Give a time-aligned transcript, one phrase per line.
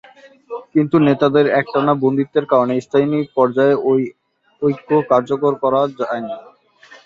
[0.73, 3.93] কিন্তু নেতাদের একটানা বন্দিত্বের কারণে স্থানীয় পর্যায়ে এ
[4.61, 6.35] ঐক্য কার্যকর করা যায় নি।